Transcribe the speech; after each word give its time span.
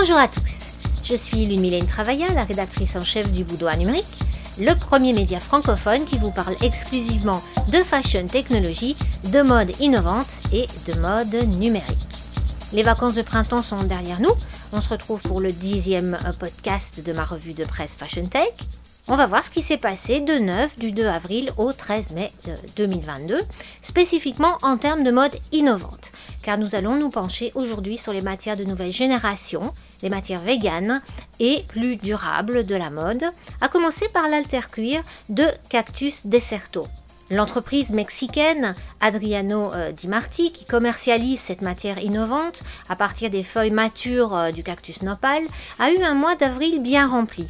Bonjour 0.00 0.16
à 0.16 0.28
tous, 0.28 0.78
je 1.04 1.14
suis 1.14 1.44
Lune 1.44 1.84
Travailla, 1.84 2.24
la 2.34 2.44
rédactrice 2.44 2.96
en 2.96 3.04
chef 3.04 3.30
du 3.32 3.44
Boudoir 3.44 3.76
Numérique, 3.76 4.06
le 4.58 4.72
premier 4.72 5.12
média 5.12 5.38
francophone 5.40 6.06
qui 6.06 6.16
vous 6.16 6.30
parle 6.30 6.56
exclusivement 6.62 7.42
de 7.70 7.80
fashion 7.80 8.24
technologie, 8.24 8.96
de 9.30 9.42
mode 9.42 9.78
innovante 9.78 10.24
et 10.54 10.64
de 10.86 10.98
mode 11.00 11.46
numérique. 11.58 11.84
Les 12.72 12.82
vacances 12.82 13.12
de 13.12 13.20
printemps 13.20 13.60
sont 13.60 13.82
derrière 13.82 14.22
nous, 14.22 14.32
on 14.72 14.80
se 14.80 14.88
retrouve 14.88 15.20
pour 15.20 15.38
le 15.38 15.52
dixième 15.52 16.16
podcast 16.38 17.04
de 17.04 17.12
ma 17.12 17.26
revue 17.26 17.52
de 17.52 17.66
presse 17.66 17.92
Fashion 17.92 18.24
Tech. 18.24 18.54
On 19.06 19.16
va 19.16 19.26
voir 19.26 19.44
ce 19.44 19.50
qui 19.50 19.60
s'est 19.60 19.76
passé 19.76 20.20
de 20.20 20.38
neuf 20.38 20.76
du 20.76 20.92
2 20.92 21.08
avril 21.08 21.52
au 21.58 21.74
13 21.74 22.12
mai 22.12 22.32
2022, 22.76 23.38
spécifiquement 23.82 24.56
en 24.62 24.78
termes 24.78 25.04
de 25.04 25.10
mode 25.10 25.36
innovante, 25.52 26.10
car 26.42 26.56
nous 26.56 26.74
allons 26.74 26.96
nous 26.96 27.10
pencher 27.10 27.52
aujourd'hui 27.54 27.98
sur 27.98 28.14
les 28.14 28.22
matières 28.22 28.56
de 28.56 28.64
nouvelle 28.64 28.92
génération, 28.92 29.74
les 30.02 30.10
matières 30.10 30.40
véganes 30.40 31.02
et 31.38 31.64
plus 31.68 31.96
durables 31.96 32.66
de 32.66 32.74
la 32.74 32.90
mode, 32.90 33.24
à 33.60 33.68
commencer 33.68 34.08
par 34.12 34.28
l'alter-cuir 34.28 35.02
de 35.28 35.46
Cactus 35.68 36.26
Deserto. 36.26 36.86
L'entreprise 37.30 37.90
mexicaine 37.90 38.74
Adriano 39.00 39.72
euh, 39.72 39.92
Di 39.92 40.08
Marti, 40.08 40.52
qui 40.52 40.64
commercialise 40.64 41.38
cette 41.38 41.62
matière 41.62 42.02
innovante 42.02 42.64
à 42.88 42.96
partir 42.96 43.30
des 43.30 43.44
feuilles 43.44 43.70
matures 43.70 44.34
euh, 44.34 44.50
du 44.50 44.64
cactus 44.64 45.02
nopal, 45.02 45.44
a 45.78 45.92
eu 45.92 46.02
un 46.02 46.14
mois 46.14 46.34
d'avril 46.34 46.82
bien 46.82 47.06
rempli. 47.06 47.46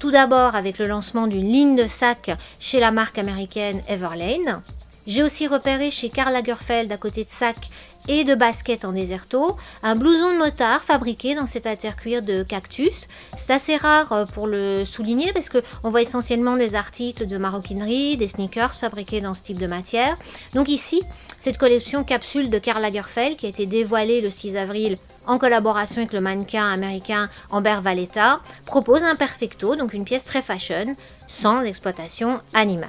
Tout 0.00 0.10
d'abord 0.10 0.56
avec 0.56 0.78
le 0.78 0.88
lancement 0.88 1.28
d'une 1.28 1.46
ligne 1.46 1.76
de 1.76 1.86
sacs 1.86 2.32
chez 2.58 2.80
la 2.80 2.90
marque 2.90 3.18
américaine 3.18 3.82
Everlane. 3.86 4.62
J'ai 5.06 5.22
aussi 5.22 5.46
repéré 5.46 5.92
chez 5.92 6.10
Karl 6.10 6.32
Lagerfeld 6.32 6.90
à 6.90 6.96
côté 6.96 7.24
de 7.24 7.30
sacs 7.30 7.70
et 8.08 8.24
de 8.24 8.34
baskets 8.34 8.84
en 8.84 8.92
déserto, 8.92 9.56
un 9.82 9.96
blouson 9.96 10.32
de 10.32 10.38
motard 10.38 10.82
fabriqué 10.82 11.34
dans 11.34 11.46
cet 11.46 11.66
cuir 11.96 12.22
de 12.22 12.42
cactus. 12.42 13.06
C'est 13.36 13.52
assez 13.52 13.76
rare 13.76 14.12
euh, 14.12 14.24
pour 14.26 14.46
le 14.46 14.84
souligner 14.84 15.32
parce 15.32 15.48
qu'on 15.48 15.90
voit 15.90 16.02
essentiellement 16.02 16.56
des 16.56 16.74
articles 16.74 17.26
de 17.26 17.38
maroquinerie, 17.38 18.16
des 18.16 18.28
sneakers 18.28 18.74
fabriqués 18.74 19.20
dans 19.20 19.34
ce 19.34 19.42
type 19.42 19.58
de 19.58 19.66
matière. 19.66 20.16
Donc 20.54 20.68
ici, 20.68 21.02
cette 21.38 21.58
collection 21.58 22.04
capsule 22.04 22.50
de 22.50 22.58
Karl 22.58 22.82
Lagerfeld 22.82 23.36
qui 23.36 23.46
a 23.46 23.48
été 23.48 23.66
dévoilée 23.66 24.20
le 24.20 24.30
6 24.30 24.56
avril 24.56 24.98
en 25.26 25.38
collaboration 25.38 25.98
avec 25.98 26.12
le 26.12 26.20
mannequin 26.20 26.72
américain 26.72 27.28
Amber 27.50 27.78
Valletta, 27.82 28.40
propose 28.66 29.02
un 29.02 29.14
perfecto, 29.14 29.76
donc 29.76 29.92
une 29.92 30.04
pièce 30.04 30.24
très 30.24 30.42
fashion, 30.42 30.96
sans 31.28 31.62
exploitation 31.62 32.40
animale. 32.52 32.88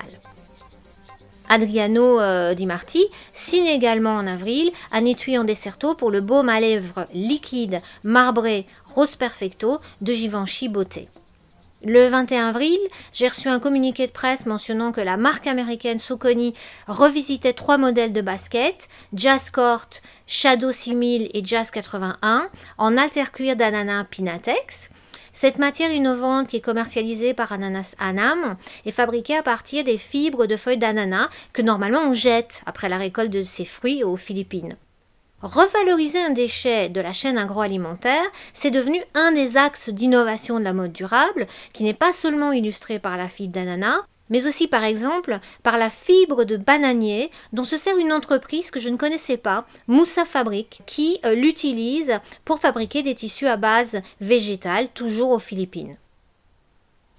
Adriano 1.52 2.22
euh, 2.22 2.54
Di 2.54 2.66
Marti 2.66 3.06
signe 3.34 3.68
également 3.68 4.16
en 4.16 4.26
avril 4.26 4.72
un 4.94 5.04
étui 5.04 5.38
en 5.38 5.44
desserto 5.44 5.96
pour 5.96 6.10
le 6.10 6.22
baume 6.22 6.48
à 6.48 6.62
lèvres 6.62 7.06
liquide 7.14 7.82
marbré 8.06 8.66
rose 8.86 9.18
perfecto 9.18 9.82
de 10.00 10.14
Givenchy 10.14 10.70
Beauté. 10.70 11.10
Le 11.84 12.08
21 12.08 12.48
avril, 12.50 12.80
j'ai 13.12 13.28
reçu 13.28 13.50
un 13.50 13.60
communiqué 13.60 14.08
de 14.08 14.14
presse 14.14 14.46
mentionnant 14.46 14.94
que 14.94 15.02
la 15.02 15.18
marque 15.18 15.48
américaine 15.48 16.00
Soconi 16.00 16.54
revisitait 16.88 17.52
trois 17.52 17.78
modèles 17.78 18.14
de 18.14 18.22
basket, 18.22 18.88
Jazz 19.14 19.50
Court, 19.50 19.90
Shadow 20.28 20.72
6000 20.72 21.32
et 21.34 21.44
Jazz 21.44 21.70
81, 21.70 22.48
en 22.78 22.98
alter 22.98 23.30
cuir 23.34 23.58
d'ananas 23.58 24.06
Pinatex. 24.10 24.90
Cette 25.34 25.60
matière 25.60 25.92
innovante 25.92 26.48
qui 26.48 26.58
est 26.58 26.62
commercialisée 26.62 27.34
par 27.34 27.54
Ananas 27.54 27.96
Anam 28.00 28.58
est 28.86 28.92
fabriquée 28.92 29.38
à 29.38 29.44
partir 29.44 29.84
des 29.84 29.98
fibres 29.98 30.46
de 30.46 30.58
feuilles 30.58 30.78
d'ananas 30.78 31.30
que 31.54 31.62
normalement 31.62 32.02
on 32.02 32.14
jette 32.14 32.62
après 32.66 32.90
la 32.90 32.98
récolte 32.98 33.32
de 33.32 33.42
ces 33.42 33.66
fruits 33.66 34.04
aux 34.04 34.18
Philippines. 34.18 34.76
Revaloriser 35.42 36.22
un 36.22 36.30
déchet 36.30 36.90
de 36.90 37.02
la 37.02 37.14
chaîne 37.14 37.40
agroalimentaire, 37.40 38.24
c'est 38.54 38.70
devenu 38.70 39.02
un 39.16 39.32
des 39.32 39.58
axes 39.58 39.90
d'innovation 39.90 40.60
de 40.60 40.64
la 40.64 40.74
mode 40.74 40.92
durable, 40.92 41.48
qui 41.74 41.84
n'est 41.84 41.96
pas 41.96 42.14
seulement 42.14 42.52
illustré 42.52 43.00
par 43.00 43.18
la 43.18 43.28
fibre 43.28 43.54
d'ananas, 43.54 44.02
mais 44.32 44.48
aussi 44.48 44.68
par 44.68 44.84
exemple 44.84 45.40
par 45.62 45.78
la 45.78 45.92
fibre 45.92 46.44
de 46.44 46.58
bananier 46.58 47.30
dont 47.54 47.64
se 47.64 47.78
sert 47.78 47.98
une 47.98 48.12
entreprise 48.12 48.72
que 48.72 48.80
je 48.80 48.90
ne 48.90 48.98
connaissais 48.98 49.38
pas, 49.38 49.68
Moussa 49.88 50.26
Fabrique, 50.26 50.82
qui 50.88 51.20
euh, 51.26 51.36
l'utilise 51.36 52.20
pour 52.44 52.60
fabriquer 52.60 53.04
des 53.04 53.14
tissus 53.14 53.48
à 53.48 53.58
base 53.58 54.02
végétale, 54.20 54.88
toujours 54.90 55.32
aux 55.32 55.40
Philippines. 55.40 55.98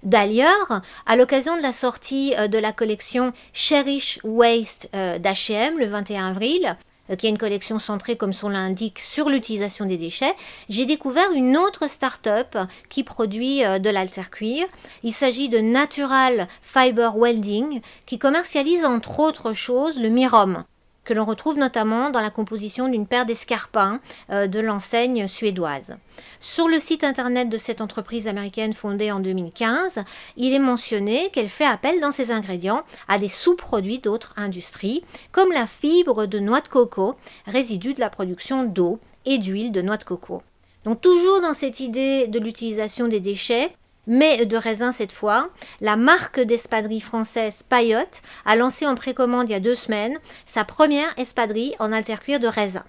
D'ailleurs, 0.03 0.81
à 1.05 1.15
l'occasion 1.15 1.55
de 1.55 1.61
la 1.61 1.71
sortie 1.71 2.33
euh, 2.37 2.47
de 2.47 2.57
la 2.57 2.73
collection 2.73 3.31
Cherish 3.53 4.19
Waste 4.23 4.89
euh, 4.93 5.17
d'H&M 5.17 5.79
le 5.79 5.85
21 5.85 6.31
avril, 6.31 6.75
qui 7.17 7.27
est 7.27 7.29
une 7.29 7.37
collection 7.37 7.79
centrée, 7.79 8.15
comme 8.15 8.33
son 8.33 8.49
l'indique, 8.49 8.99
sur 8.99 9.29
l'utilisation 9.29 9.85
des 9.85 9.97
déchets, 9.97 10.33
j'ai 10.69 10.85
découvert 10.85 11.31
une 11.33 11.57
autre 11.57 11.89
start-up 11.89 12.57
qui 12.89 13.03
produit 13.03 13.63
euh, 13.63 13.79
de 13.79 13.89
l'alter 13.89 14.29
cuir. 14.29 14.65
Il 15.03 15.13
s'agit 15.13 15.49
de 15.49 15.59
Natural 15.59 16.47
Fiber 16.61 17.11
Welding, 17.15 17.81
qui 18.05 18.19
commercialise 18.19 18.85
entre 18.85 19.19
autres 19.19 19.53
choses 19.53 19.99
le 19.99 20.09
mirom 20.09 20.63
que 21.03 21.13
l'on 21.13 21.25
retrouve 21.25 21.57
notamment 21.57 22.09
dans 22.09 22.21
la 22.21 22.29
composition 22.29 22.87
d'une 22.87 23.07
paire 23.07 23.25
d'escarpins 23.25 23.99
euh, 24.29 24.47
de 24.47 24.59
l'enseigne 24.59 25.27
suédoise. 25.27 25.97
Sur 26.39 26.67
le 26.67 26.79
site 26.79 27.03
internet 27.03 27.49
de 27.49 27.57
cette 27.57 27.81
entreprise 27.81 28.27
américaine 28.27 28.73
fondée 28.73 29.11
en 29.11 29.19
2015, 29.19 30.03
il 30.37 30.53
est 30.53 30.59
mentionné 30.59 31.29
qu'elle 31.31 31.49
fait 31.49 31.65
appel 31.65 31.99
dans 31.99 32.11
ses 32.11 32.31
ingrédients 32.31 32.83
à 33.07 33.19
des 33.19 33.27
sous-produits 33.27 33.99
d'autres 33.99 34.33
industries, 34.37 35.03
comme 35.31 35.51
la 35.51 35.67
fibre 35.67 36.25
de 36.25 36.39
noix 36.39 36.61
de 36.61 36.67
coco, 36.67 37.15
résidu 37.45 37.93
de 37.93 37.99
la 37.99 38.09
production 38.09 38.63
d'eau 38.63 38.99
et 39.25 39.37
d'huile 39.37 39.71
de 39.71 39.81
noix 39.81 39.97
de 39.97 40.03
coco. 40.03 40.41
Donc 40.85 41.01
toujours 41.01 41.41
dans 41.41 41.53
cette 41.53 41.79
idée 41.79 42.27
de 42.27 42.39
l'utilisation 42.39 43.07
des 43.07 43.21
déchets, 43.21 43.73
mais 44.07 44.45
de 44.45 44.57
raisin 44.57 44.91
cette 44.91 45.13
fois, 45.13 45.49
la 45.81 45.95
marque 45.95 46.39
d'espadrille 46.39 47.01
française 47.01 47.63
Payotte 47.67 48.21
a 48.45 48.55
lancé 48.55 48.85
en 48.85 48.95
précommande 48.95 49.49
il 49.49 49.53
y 49.53 49.55
a 49.55 49.59
deux 49.59 49.75
semaines 49.75 50.19
sa 50.45 50.65
première 50.65 51.17
espadrille 51.17 51.75
en 51.79 51.91
altercuir 51.91 52.39
de 52.39 52.47
raisin. 52.47 52.83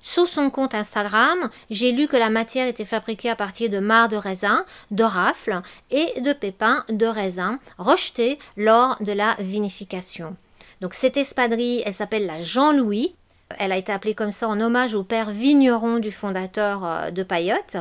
Sur 0.00 0.28
son 0.28 0.50
compte 0.50 0.74
Instagram, 0.74 1.50
j'ai 1.68 1.90
lu 1.90 2.06
que 2.06 2.16
la 2.16 2.30
matière 2.30 2.68
était 2.68 2.84
fabriquée 2.84 3.28
à 3.28 3.34
partir 3.34 3.70
de 3.70 3.80
marc 3.80 4.12
de 4.12 4.16
raisin, 4.16 4.64
de 4.92 5.02
rafle 5.02 5.62
et 5.90 6.20
de 6.20 6.32
pépins 6.32 6.84
de 6.88 7.06
raisin 7.06 7.58
rejetés 7.76 8.38
lors 8.56 8.96
de 9.02 9.10
la 9.10 9.34
vinification. 9.40 10.36
Donc 10.80 10.94
cette 10.94 11.16
espadrille, 11.16 11.82
elle 11.84 11.94
s'appelle 11.94 12.26
la 12.26 12.40
Jean-Louis. 12.40 13.16
Elle 13.58 13.72
a 13.72 13.78
été 13.78 13.90
appelée 13.90 14.14
comme 14.14 14.32
ça 14.32 14.48
en 14.48 14.60
hommage 14.60 14.94
au 14.94 15.02
père 15.02 15.30
vigneron 15.30 15.98
du 15.98 16.12
fondateur 16.12 16.84
euh, 16.84 17.10
de 17.10 17.22
Payotte. 17.22 17.76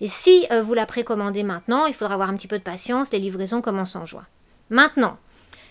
Et 0.00 0.08
si 0.08 0.46
euh, 0.50 0.62
vous 0.62 0.74
la 0.74 0.86
précommandez 0.86 1.42
maintenant, 1.42 1.86
il 1.86 1.94
faudra 1.94 2.14
avoir 2.14 2.30
un 2.30 2.36
petit 2.36 2.48
peu 2.48 2.58
de 2.58 2.64
patience, 2.64 3.12
les 3.12 3.18
livraisons 3.18 3.60
commencent 3.60 3.96
en 3.96 4.06
juin. 4.06 4.26
Maintenant, 4.70 5.18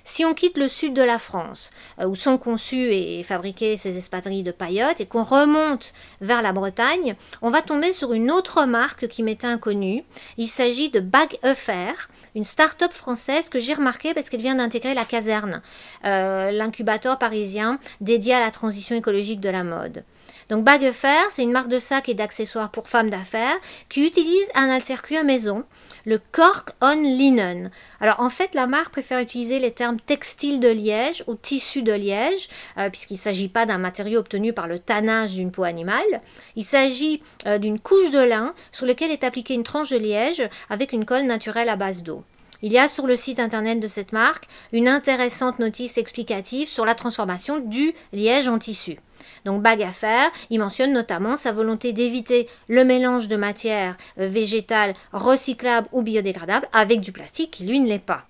si 0.03 0.25
on 0.25 0.34
quitte 0.34 0.57
le 0.57 0.67
sud 0.67 0.94
de 0.94 1.03
la 1.03 1.19
France, 1.19 1.69
euh, 2.00 2.06
où 2.06 2.16
sont 2.16 2.38
conçues 2.38 2.91
et 2.91 3.23
fabriquées 3.23 3.78
ces 3.78 3.97
espadrilles 3.97 4.44
de 4.44 4.51
paillotes, 4.51 5.01
et 5.01 5.06
qu'on 5.06 5.23
remonte 5.23 5.94
vers 6.22 6.41
la 6.41 6.51
Bretagne, 6.51 7.16
on 7.41 7.50
va 7.50 7.62
tomber 7.62 7.94
sur 7.94 8.13
une 8.13 8.31
autre 8.31 8.66
marque 8.66 9.07
qui 9.07 9.23
m'était 9.23 9.47
inconnue. 9.47 10.03
Il 10.38 10.47
s'agit 10.47 10.90
de 10.90 11.00
Bag 11.00 11.38
Affair, 11.44 12.09
une 12.35 12.44
start-up 12.44 12.91
française 12.91 13.50
que 13.50 13.59
j'ai 13.59 13.73
remarquée 13.73 14.13
parce 14.13 14.29
qu'elle 14.29 14.41
vient 14.41 14.56
d'intégrer 14.56 14.94
la 14.94 15.06
caserne, 15.06 15.61
euh, 16.06 16.51
l'incubateur 16.51 17.17
parisien 17.17 17.79
dédié 18.01 18.34
à 18.34 18.40
la 18.40 18.51
transition 18.51 18.96
écologique 18.96 19.40
de 19.40 19.50
la 19.50 19.63
mode. 19.63 20.03
Donc 20.49 20.63
Baggefer, 20.63 21.29
c'est 21.29 21.43
une 21.43 21.51
marque 21.51 21.67
de 21.67 21.77
sacs 21.77 22.09
et 22.09 22.15
d'accessoires 22.15 22.71
pour 22.71 22.89
femmes 22.89 23.11
d'affaires 23.11 23.55
qui 23.87 24.03
utilise 24.03 24.47
un 24.55 24.67
alter-cuir 24.69 25.23
maison, 25.23 25.63
le 26.05 26.19
Cork 26.31 26.71
on 26.81 26.95
Linen. 26.95 27.69
Alors 28.01 28.19
en 28.19 28.31
fait, 28.31 28.55
la 28.55 28.65
marque 28.65 28.91
préfère 28.91 29.19
utiliser 29.19 29.59
les 29.59 29.71
termes 29.71 29.99
textile 29.99 30.59
de 30.59 30.69
liège 30.69 31.23
ou 31.27 31.35
tissu 31.35 31.84
de 31.84 31.93
liège, 31.93 32.49
euh, 32.79 32.90
puisqu'il 32.90 33.13
ne 33.13 33.19
s'agit 33.19 33.47
pas 33.47 33.67
d'un 33.67 33.78
matériau 33.78 34.22
obtenu 34.22 34.51
par 34.51 34.67
le 34.67 34.79
tannage 34.79 35.34
d'une 35.34 35.51
peau 35.51 35.66
animale. 35.66 36.22
Il 36.55 36.66
s'agit 36.66 37.22
euh, 37.45 37.59
d'une 37.59 37.79
couche 37.79 38.09
de 38.09 38.19
lin 38.19 38.55
sur 38.72 38.87
laquelle 38.87 39.11
est 39.11 39.23
appliquée 39.23 39.53
une 39.53 39.63
tranche 39.63 39.90
de 39.90 39.97
liège 39.97 40.49
avec 40.72 40.93
une 40.93 41.05
colle 41.05 41.28
naturelle 41.28 41.69
à 41.69 41.75
base 41.75 42.02
d'eau. 42.02 42.23
Il 42.63 42.73
y 42.73 42.79
a 42.79 42.87
sur 42.87 43.05
le 43.05 43.16
site 43.16 43.40
internet 43.40 43.79
de 43.79 43.87
cette 43.87 44.13
marque 44.13 44.47
une 44.72 44.87
intéressante 44.87 45.59
notice 45.59 45.99
explicative 45.99 46.67
sur 46.67 46.85
la 46.85 46.95
transformation 46.95 47.59
du 47.59 47.93
liège 48.13 48.47
en 48.47 48.57
tissu. 48.57 48.97
Donc 49.46 49.62
bague 49.62 49.84
à 49.84 49.91
faire, 49.91 50.30
il 50.50 50.59
mentionne 50.59 50.94
notamment 50.94 51.38
sa 51.38 51.52
volonté 51.52 51.94
d'éviter 51.94 52.47
le 52.68 52.84
mélange 52.84 53.28
de 53.28 53.36
matières 53.36 53.97
euh, 54.20 54.28
végétales 54.28 54.94
recyclables 55.14 55.88
ou 55.91 56.02
biodégradables 56.02 56.68
avec 56.74 57.02
du 57.02 57.12
plastique 57.12 57.52
qui 57.52 57.66
lui 57.66 57.80
ne 57.80 57.88
l'est 57.88 58.00
pas. 58.00 58.26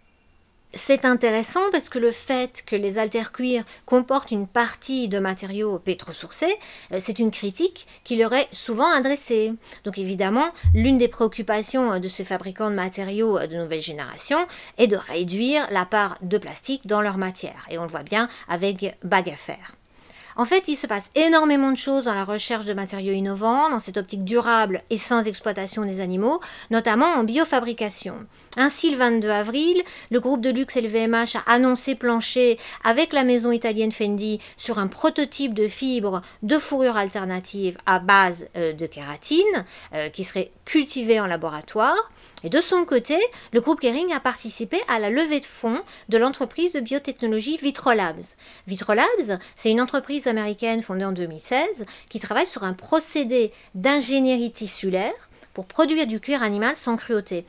C'est 0.76 1.04
intéressant 1.04 1.64
parce 1.72 1.90
que 1.90 1.98
le 1.98 2.12
fait 2.12 2.64
que 2.64 2.76
les 2.76 3.00
altercuirs 3.00 3.64
comportent 3.88 4.30
une 4.30 4.46
partie 4.46 5.08
de 5.08 5.18
matériaux 5.18 5.80
pétrosourcés, 5.80 6.54
euh, 6.92 6.98
c'est 7.00 7.18
une 7.18 7.32
critique 7.32 7.88
qui 8.04 8.16
leur 8.16 8.34
est 8.34 8.48
souvent 8.52 8.88
adressée. 8.92 9.54
Donc 9.84 9.98
évidemment, 9.98 10.52
l'une 10.76 11.00
des 11.00 11.08
préoccupations 11.08 11.94
euh, 11.94 12.00
de 12.00 12.08
ces 12.08 12.24
fabricants 12.24 12.70
de 12.70 12.76
matériaux 12.76 13.40
de 13.40 13.56
nouvelle 13.56 13.82
génération 13.82 14.38
est 14.78 14.86
de 14.86 14.96
réduire 14.96 15.68
la 15.72 15.86
part 15.86 16.20
de 16.22 16.38
plastique 16.38 16.86
dans 16.86 17.02
leur 17.02 17.18
matière. 17.18 17.66
Et 17.72 17.80
on 17.80 17.84
le 17.84 17.90
voit 17.90 18.04
bien 18.04 18.30
avec 18.48 18.96
bague 19.04 19.30
à 19.32 19.38
faire. 19.38 19.79
En 20.40 20.46
fait, 20.46 20.70
il 20.70 20.78
se 20.78 20.88
passe 20.88 21.12
énormément 21.16 21.70
de 21.70 21.78
choses 21.78 22.06
dans 22.06 22.14
la 22.14 22.24
recherche 22.24 22.64
de 22.64 22.74
matériaux 22.74 23.12
innovants, 23.12 23.70
dans 23.70 23.80
cette 23.80 23.98
optique 23.98 24.24
durable 24.24 24.84
et 24.90 24.98
sans 24.98 25.28
exploitation 25.28 25.84
des 25.84 26.00
animaux, 26.00 26.40
notamment 26.72 27.08
en 27.08 27.26
biofabrication. 27.26 28.16
Ainsi, 28.62 28.92
le 28.92 28.98
22 28.98 29.30
avril, 29.30 29.82
le 30.12 30.20
groupe 30.20 30.42
de 30.42 30.50
luxe 30.50 30.76
LVMH 30.76 31.38
a 31.38 31.50
annoncé 31.50 31.96
plancher 31.96 32.60
avec 32.84 33.14
la 33.14 33.24
maison 33.24 33.54
italienne 33.54 33.94
Fendi 33.94 34.42
sur 34.58 34.80
un 34.80 34.88
prototype 34.88 35.54
de 35.54 35.70
fibre 35.70 36.22
de 36.44 36.60
fourrure 36.60 36.98
alternative 36.98 37.78
à 37.86 38.00
base 38.00 38.50
euh, 38.58 38.74
de 38.74 38.86
kératine 38.86 39.66
euh, 39.94 40.10
qui 40.10 40.26
serait 40.26 40.52
cultivée 40.66 41.22
en 41.22 41.26
laboratoire. 41.26 42.12
Et 42.44 42.50
de 42.50 42.60
son 42.60 42.84
côté, 42.84 43.18
le 43.54 43.62
groupe 43.62 43.80
Kering 43.80 44.12
a 44.12 44.20
participé 44.20 44.78
à 44.90 45.00
la 45.00 45.10
levée 45.10 45.40
de 45.40 45.46
fonds 45.46 45.82
de 46.10 46.18
l'entreprise 46.18 46.74
de 46.74 46.82
biotechnologie 46.82 47.56
Vitrolabs. 47.56 48.36
Vitrolabs, 48.68 49.40
c'est 49.56 49.72
une 49.72 49.80
entreprise 49.80 50.28
américaine 50.28 50.82
fondée 50.82 51.06
en 51.06 51.14
2016 51.14 51.86
qui 52.10 52.20
travaille 52.20 52.46
sur 52.46 52.66
un 52.66 52.74
procédé 52.74 53.54
d'ingénierie 53.74 54.52
tissulaire 54.52 55.14
pour 55.54 55.66
produire 55.66 56.08
du 56.08 56.20
cuir 56.20 56.44
animal 56.44 56.76
sans 56.76 56.98
cruauté 56.98 57.46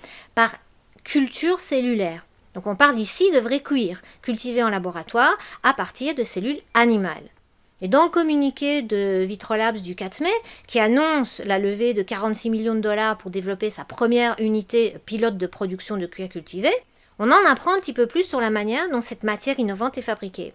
culture 1.05 1.61
cellulaire. 1.61 2.26
Donc 2.55 2.67
on 2.67 2.76
parle 2.76 2.99
ici 2.99 3.31
de 3.32 3.38
vrai 3.38 3.61
cuir 3.61 4.02
cultivé 4.23 4.62
en 4.62 4.70
laboratoire 4.70 5.37
à 5.62 5.75
partir 5.75 6.14
de 6.14 6.25
cellules 6.25 6.61
animales. 6.75 7.31
Et 7.82 7.88
dans 7.88 8.05
le 8.05 8.11
communiqué 8.11 8.82
de 8.82 9.23
Vitrolabs 9.25 9.79
du 9.79 9.94
4 9.94 10.20
mai, 10.20 10.32
qui 10.67 10.79
annonce 10.79 11.41
la 11.44 11.58
levée 11.58 11.94
de 11.94 12.02
46 12.02 12.50
millions 12.50 12.75
de 12.75 12.81
dollars 12.81 13.17
pour 13.17 13.31
développer 13.31 13.70
sa 13.70 13.85
première 13.85 14.38
unité 14.38 14.97
pilote 15.06 15.38
de 15.38 15.47
production 15.47 15.97
de 15.97 16.06
cuir 16.06 16.29
cultivé, 16.29 16.70
on 17.19 17.31
en 17.31 17.47
apprend 17.47 17.75
un 17.75 17.81
petit 17.81 17.94
peu 17.94 18.06
plus 18.06 18.25
sur 18.25 18.41
la 18.41 18.50
manière 18.50 18.91
dont 18.91 19.00
cette 19.00 19.23
matière 19.23 19.58
innovante 19.58 19.97
est 19.97 20.02
fabriquée. 20.02 20.52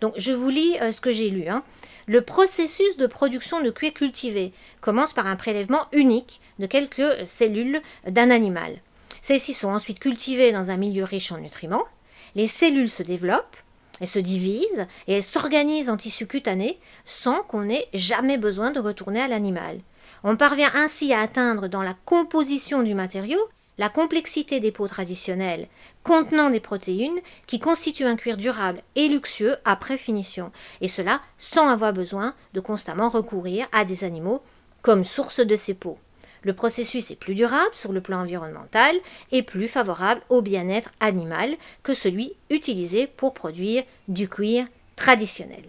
Donc 0.00 0.14
je 0.16 0.32
vous 0.32 0.48
lis 0.48 0.76
euh, 0.80 0.90
ce 0.90 1.00
que 1.00 1.12
j'ai 1.12 1.30
lu. 1.30 1.48
Hein. 1.48 1.62
Le 2.06 2.22
processus 2.22 2.96
de 2.96 3.06
production 3.06 3.62
de 3.62 3.70
cuir 3.70 3.94
cultivé 3.94 4.52
commence 4.80 5.12
par 5.12 5.26
un 5.26 5.36
prélèvement 5.36 5.86
unique 5.92 6.40
de 6.58 6.66
quelques 6.66 7.24
cellules 7.24 7.80
d'un 8.06 8.30
animal. 8.30 8.80
Celles-ci 9.24 9.54
sont 9.54 9.70
ensuite 9.70 10.00
cultivées 10.00 10.52
dans 10.52 10.68
un 10.68 10.76
milieu 10.76 11.02
riche 11.02 11.32
en 11.32 11.38
nutriments. 11.38 11.86
Les 12.34 12.46
cellules 12.46 12.90
se 12.90 13.02
développent, 13.02 13.56
elles 13.98 14.06
se 14.06 14.18
divisent 14.18 14.86
et 15.06 15.14
elles 15.14 15.22
s'organisent 15.22 15.88
en 15.88 15.96
tissu 15.96 16.26
cutané 16.26 16.78
sans 17.06 17.42
qu'on 17.42 17.70
ait 17.70 17.88
jamais 17.94 18.36
besoin 18.36 18.70
de 18.70 18.80
retourner 18.80 19.22
à 19.22 19.28
l'animal. 19.28 19.80
On 20.24 20.36
parvient 20.36 20.70
ainsi 20.74 21.14
à 21.14 21.20
atteindre 21.20 21.68
dans 21.68 21.82
la 21.82 21.94
composition 22.04 22.82
du 22.82 22.92
matériau 22.92 23.38
la 23.78 23.88
complexité 23.88 24.60
des 24.60 24.72
peaux 24.72 24.88
traditionnelles 24.88 25.68
contenant 26.02 26.50
des 26.50 26.60
protéines 26.60 27.18
qui 27.46 27.60
constituent 27.60 28.04
un 28.04 28.16
cuir 28.16 28.36
durable 28.36 28.82
et 28.94 29.08
luxueux 29.08 29.56
après 29.64 29.96
finition, 29.96 30.52
et 30.82 30.88
cela 30.88 31.22
sans 31.38 31.68
avoir 31.68 31.94
besoin 31.94 32.34
de 32.52 32.60
constamment 32.60 33.08
recourir 33.08 33.68
à 33.72 33.86
des 33.86 34.04
animaux 34.04 34.42
comme 34.82 35.02
source 35.02 35.40
de 35.40 35.56
ces 35.56 35.72
peaux. 35.72 35.96
Le 36.44 36.52
processus 36.52 37.10
est 37.10 37.16
plus 37.16 37.34
durable 37.34 37.74
sur 37.74 37.92
le 37.92 38.02
plan 38.02 38.20
environnemental 38.20 38.94
et 39.32 39.42
plus 39.42 39.66
favorable 39.66 40.20
au 40.28 40.42
bien-être 40.42 40.90
animal 41.00 41.56
que 41.82 41.94
celui 41.94 42.34
utilisé 42.50 43.06
pour 43.06 43.32
produire 43.32 43.82
du 44.08 44.28
cuir 44.28 44.66
traditionnel. 44.94 45.64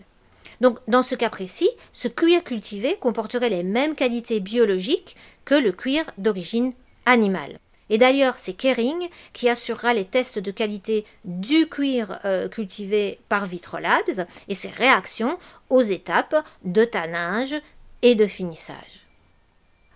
Donc 0.62 0.80
dans 0.88 1.04
ce 1.04 1.16
cas 1.16 1.30
précis, 1.30 1.70
ce 1.94 2.08
cuir 2.08 2.44
cultivé 2.44 2.98
comporterait 3.00 3.50
les 3.50 3.64
mêmes 3.64 3.96
qualités 3.96 4.40
biologiques 4.40 5.16
que 5.46 5.56
le 5.56 5.72
cuir 5.72 6.04
d'origine 6.18 6.74
animale. 7.06 7.60
Et 7.90 7.98
d'ailleurs, 7.98 8.36
c'est 8.36 8.54
Kering 8.54 9.10
qui 9.32 9.48
assurera 9.48 9.94
les 9.94 10.06
tests 10.06 10.40
de 10.40 10.52
qualité 10.52 11.06
du 11.24 11.68
cuir 11.68 12.20
euh, 12.26 12.50
cultivé 12.50 13.20
par 13.30 13.46
Vitrolabs 13.46 14.26
et 14.48 14.56
ses 14.56 14.70
réactions 14.70 15.38
aux 15.70 15.84
étapes 15.84 16.44
de 16.64 16.84
tannage 16.84 17.56
et 18.02 18.16
de 18.16 18.26
finissage. 18.26 19.05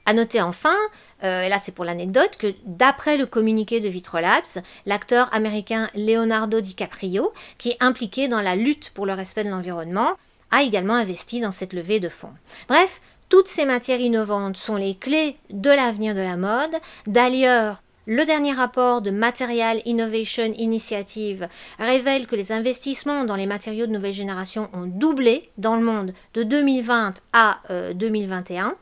À 0.10 0.14
noter 0.14 0.42
enfin, 0.42 0.76
euh, 1.24 1.44
et 1.44 1.50
là 1.50 1.60
c'est 1.60 1.72
pour 1.72 1.86
l'anecdote, 1.86 2.36
que 2.40 2.56
d'après 2.66 3.16
le 3.16 3.28
communiqué 3.28 3.80
de 3.80 3.88
Vitrolabs, 3.88 4.64
l'acteur 4.88 5.32
américain 5.36 5.88
Leonardo 5.94 6.62
DiCaprio, 6.62 7.32
qui 7.60 7.70
est 7.70 7.78
impliqué 7.80 8.28
dans 8.28 8.42
la 8.42 8.56
lutte 8.56 8.90
pour 8.96 9.06
le 9.06 9.14
respect 9.14 9.44
de 9.44 9.52
l'environnement, 9.52 10.14
a 10.50 10.64
également 10.64 10.96
investi 10.96 11.42
dans 11.42 11.52
cette 11.52 11.74
levée 11.74 12.00
de 12.00 12.10
fonds. 12.10 12.34
Bref, 12.70 13.02
toutes 13.30 13.48
ces 13.48 13.66
matières 13.66 14.00
innovantes 14.00 14.58
sont 14.58 14.78
les 14.78 14.96
clés 14.96 15.36
de 15.52 15.70
l'avenir 15.70 16.16
de 16.16 16.22
la 16.22 16.38
mode. 16.38 16.76
D'ailleurs, 17.06 17.84
le 18.08 18.26
dernier 18.26 18.54
rapport 18.54 19.04
de 19.04 19.12
Material 19.12 19.80
Innovation 19.86 20.52
Initiative 20.58 21.48
révèle 21.78 22.26
que 22.26 22.36
les 22.36 22.52
investissements 22.52 23.26
dans 23.26 23.36
les 23.36 23.46
matériaux 23.46 23.86
de 23.86 23.92
nouvelle 23.92 24.14
génération 24.14 24.70
ont 24.74 24.88
doublé 24.88 25.52
dans 25.60 25.76
le 25.76 25.84
monde 25.84 26.14
de 26.34 26.42
2020 26.42 27.14
à 27.32 27.60
2021. 27.94 28.76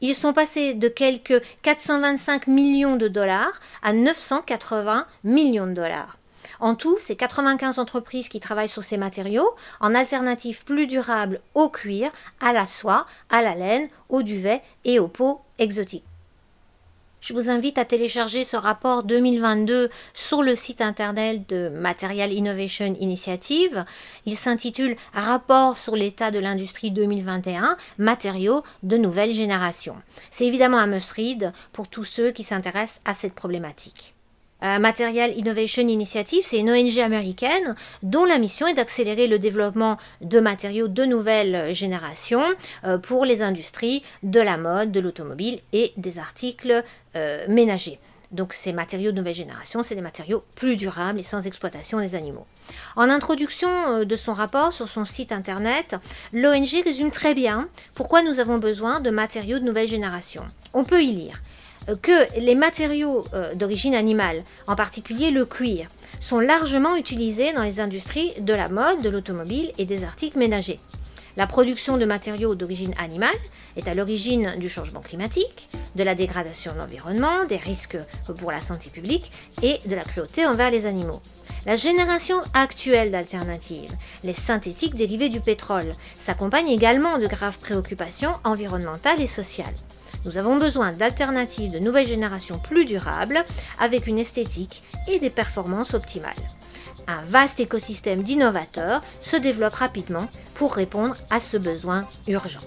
Ils 0.00 0.14
sont 0.14 0.32
passés 0.32 0.74
de 0.74 0.88
quelques 0.88 1.42
425 1.62 2.46
millions 2.48 2.96
de 2.96 3.08
dollars 3.08 3.60
à 3.82 3.92
980 3.92 5.06
millions 5.24 5.66
de 5.66 5.72
dollars. 5.72 6.18
En 6.60 6.74
tout, 6.74 6.96
c'est 7.00 7.16
95 7.16 7.78
entreprises 7.78 8.28
qui 8.28 8.40
travaillent 8.40 8.68
sur 8.68 8.84
ces 8.84 8.96
matériaux 8.96 9.48
en 9.80 9.94
alternative 9.94 10.64
plus 10.64 10.86
durable 10.86 11.40
au 11.54 11.68
cuir, 11.68 12.10
à 12.40 12.52
la 12.52 12.66
soie, 12.66 13.06
à 13.30 13.42
la 13.42 13.54
laine, 13.54 13.88
au 14.08 14.22
duvet 14.22 14.62
et 14.84 14.98
aux 14.98 15.08
peaux 15.08 15.40
exotiques. 15.58 16.04
Je 17.20 17.32
vous 17.32 17.48
invite 17.50 17.78
à 17.78 17.84
télécharger 17.84 18.44
ce 18.44 18.56
rapport 18.56 19.02
2022 19.02 19.90
sur 20.14 20.42
le 20.42 20.54
site 20.54 20.80
internet 20.80 21.48
de 21.48 21.68
Material 21.70 22.32
Innovation 22.32 22.94
Initiative. 23.00 23.84
Il 24.26 24.36
s'intitule 24.36 24.96
Rapport 25.12 25.78
sur 25.78 25.96
l'état 25.96 26.30
de 26.30 26.38
l'industrie 26.38 26.90
2021, 26.90 27.76
matériaux 27.98 28.62
de 28.82 28.96
nouvelle 28.96 29.32
génération. 29.32 29.96
C'est 30.30 30.46
évidemment 30.46 30.78
un 30.78 30.86
must-read 30.86 31.52
pour 31.72 31.88
tous 31.88 32.04
ceux 32.04 32.32
qui 32.32 32.44
s'intéressent 32.44 33.00
à 33.04 33.14
cette 33.14 33.34
problématique. 33.34 34.15
Euh, 34.62 34.78
Material 34.78 35.36
Innovation 35.36 35.86
Initiative, 35.86 36.42
c'est 36.44 36.58
une 36.58 36.70
ONG 36.70 36.98
américaine 36.98 37.74
dont 38.02 38.24
la 38.24 38.38
mission 38.38 38.66
est 38.66 38.74
d'accélérer 38.74 39.26
le 39.26 39.38
développement 39.38 39.98
de 40.22 40.40
matériaux 40.40 40.88
de 40.88 41.04
nouvelle 41.04 41.74
génération 41.74 42.42
euh, 42.84 42.96
pour 42.96 43.24
les 43.26 43.42
industries 43.42 44.02
de 44.22 44.40
la 44.40 44.56
mode, 44.56 44.92
de 44.92 45.00
l'automobile 45.00 45.60
et 45.72 45.92
des 45.98 46.18
articles 46.18 46.82
euh, 47.16 47.44
ménagers. 47.48 47.98
Donc 48.32 48.54
ces 48.54 48.72
matériaux 48.72 49.12
de 49.12 49.18
nouvelle 49.18 49.34
génération, 49.34 49.82
c'est 49.82 49.94
des 49.94 50.00
matériaux 50.00 50.42
plus 50.56 50.76
durables 50.76 51.20
et 51.20 51.22
sans 51.22 51.46
exploitation 51.46 52.00
des 52.00 52.14
animaux. 52.14 52.44
En 52.96 53.08
introduction 53.08 54.04
de 54.04 54.16
son 54.16 54.34
rapport 54.34 54.72
sur 54.72 54.88
son 54.88 55.04
site 55.04 55.30
internet, 55.30 55.94
l'ONG 56.32 56.82
résume 56.84 57.12
très 57.12 57.34
bien 57.34 57.68
pourquoi 57.94 58.22
nous 58.22 58.40
avons 58.40 58.58
besoin 58.58 58.98
de 58.98 59.10
matériaux 59.10 59.60
de 59.60 59.64
nouvelle 59.64 59.86
génération. 59.86 60.44
On 60.74 60.82
peut 60.82 61.02
y 61.02 61.12
lire 61.12 61.40
que 61.94 62.38
les 62.38 62.54
matériaux 62.54 63.24
euh, 63.34 63.54
d'origine 63.54 63.94
animale, 63.94 64.42
en 64.66 64.76
particulier 64.76 65.30
le 65.30 65.44
cuir, 65.44 65.86
sont 66.20 66.40
largement 66.40 66.96
utilisés 66.96 67.52
dans 67.52 67.62
les 67.62 67.80
industries 67.80 68.32
de 68.40 68.54
la 68.54 68.68
mode, 68.68 69.02
de 69.02 69.08
l'automobile 69.08 69.70
et 69.78 69.84
des 69.84 70.04
articles 70.04 70.38
ménagers. 70.38 70.80
La 71.36 71.46
production 71.46 71.98
de 71.98 72.06
matériaux 72.06 72.54
d'origine 72.54 72.94
animale 72.98 73.36
est 73.76 73.88
à 73.88 73.94
l'origine 73.94 74.54
du 74.58 74.70
changement 74.70 75.00
climatique, 75.00 75.68
de 75.94 76.02
la 76.02 76.14
dégradation 76.14 76.72
de 76.72 76.78
l'environnement, 76.78 77.44
des 77.44 77.58
risques 77.58 77.98
pour 78.38 78.50
la 78.50 78.62
santé 78.62 78.88
publique 78.88 79.30
et 79.62 79.78
de 79.86 79.94
la 79.94 80.02
cruauté 80.02 80.46
envers 80.46 80.70
les 80.70 80.86
animaux. 80.86 81.20
La 81.66 81.76
génération 81.76 82.36
actuelle 82.54 83.10
d'alternatives, 83.10 83.92
les 84.24 84.32
synthétiques 84.32 84.94
dérivés 84.94 85.28
du 85.28 85.40
pétrole, 85.40 85.94
s'accompagne 86.14 86.68
également 86.68 87.18
de 87.18 87.26
graves 87.26 87.58
préoccupations 87.58 88.32
environnementales 88.44 89.20
et 89.20 89.26
sociales. 89.26 89.74
Nous 90.26 90.38
avons 90.38 90.56
besoin 90.56 90.92
d'alternatives 90.92 91.70
de 91.70 91.78
nouvelle 91.78 92.08
génération 92.08 92.58
plus 92.58 92.84
durables, 92.84 93.44
avec 93.78 94.08
une 94.08 94.18
esthétique 94.18 94.82
et 95.06 95.20
des 95.20 95.30
performances 95.30 95.94
optimales. 95.94 96.34
Un 97.06 97.22
vaste 97.28 97.60
écosystème 97.60 98.24
d'innovateurs 98.24 99.02
se 99.20 99.36
développe 99.36 99.74
rapidement 99.74 100.26
pour 100.56 100.74
répondre 100.74 101.14
à 101.30 101.38
ce 101.38 101.56
besoin 101.56 102.08
urgent. 102.26 102.60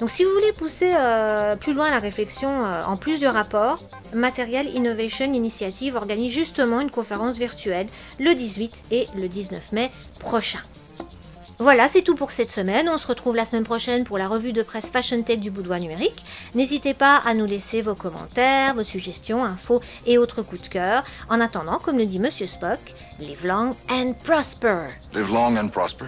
Donc 0.00 0.08
si 0.08 0.24
vous 0.24 0.32
voulez 0.32 0.52
pousser 0.52 0.94
euh, 0.96 1.54
plus 1.54 1.74
loin 1.74 1.90
la 1.90 1.98
réflexion 1.98 2.64
euh, 2.64 2.82
en 2.84 2.96
plus 2.96 3.20
de 3.20 3.26
rapports, 3.26 3.80
Material 4.14 4.66
Innovation 4.66 5.30
Initiative 5.30 5.96
organise 5.96 6.32
justement 6.32 6.80
une 6.80 6.90
conférence 6.90 7.36
virtuelle 7.36 7.86
le 8.18 8.34
18 8.34 8.84
et 8.90 9.06
le 9.18 9.28
19 9.28 9.72
mai 9.72 9.90
prochain. 10.18 10.60
Voilà, 11.58 11.86
c'est 11.88 12.02
tout 12.02 12.16
pour 12.16 12.32
cette 12.32 12.50
semaine. 12.50 12.88
On 12.88 12.98
se 12.98 13.06
retrouve 13.06 13.36
la 13.36 13.44
semaine 13.44 13.64
prochaine 13.64 14.04
pour 14.04 14.18
la 14.18 14.26
revue 14.26 14.52
de 14.52 14.62
presse 14.62 14.90
Fashion 14.90 15.22
Tech 15.22 15.38
du 15.38 15.50
Boudoir 15.50 15.78
numérique. 15.78 16.24
N'hésitez 16.54 16.94
pas 16.94 17.16
à 17.24 17.34
nous 17.34 17.46
laisser 17.46 17.82
vos 17.82 17.94
commentaires, 17.94 18.74
vos 18.74 18.84
suggestions, 18.84 19.44
infos 19.44 19.80
et 20.06 20.18
autres 20.18 20.42
coups 20.42 20.62
de 20.62 20.68
cœur. 20.68 21.04
En 21.30 21.40
attendant, 21.40 21.78
comme 21.78 21.98
le 21.98 22.06
dit 22.06 22.18
Monsieur 22.18 22.46
Spock, 22.46 22.80
live 23.20 23.46
long 23.46 23.76
and 23.88 24.14
prosper. 24.24 24.86
Live 25.14 25.32
long 25.32 25.56
and 25.56 25.68
prosper. 25.68 26.06